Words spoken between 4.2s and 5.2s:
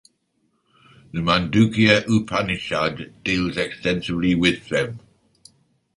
with them.